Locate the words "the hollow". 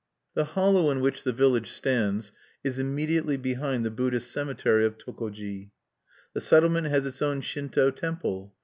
0.33-0.89